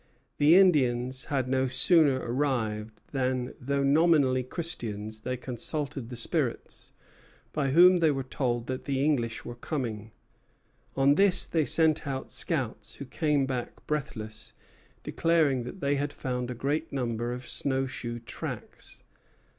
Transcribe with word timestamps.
The 0.39 0.55
Indians 0.57 1.25
had 1.25 1.47
no 1.47 1.67
sooner 1.67 2.15
arrived 2.17 2.99
than, 3.11 3.53
though 3.61 3.83
nominally 3.83 4.41
Christians, 4.41 5.21
they 5.21 5.37
consulted 5.37 6.09
the 6.09 6.15
spirits, 6.15 6.91
by 7.53 7.69
whom 7.69 7.99
they 7.99 8.09
were 8.09 8.23
told 8.23 8.65
that 8.65 8.85
the 8.85 9.05
English 9.05 9.45
were 9.45 9.53
coming. 9.53 10.09
On 10.97 11.13
this 11.13 11.45
they 11.45 11.65
sent 11.65 12.07
out 12.07 12.31
scouts, 12.31 12.95
who 12.95 13.05
came 13.05 13.45
back 13.45 13.85
breathless, 13.85 14.53
declaring 15.03 15.65
that 15.65 15.81
they 15.81 15.97
had 15.97 16.11
found 16.11 16.49
a 16.49 16.55
great 16.55 16.91
number 16.91 17.31
of 17.31 17.45
snow 17.47 17.85
shoe 17.85 18.17
tracks. 18.17 19.03